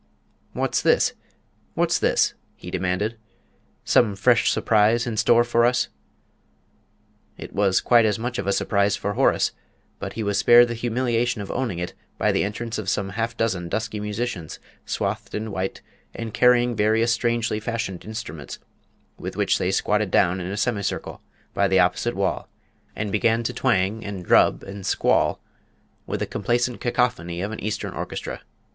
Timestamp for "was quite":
7.53-8.03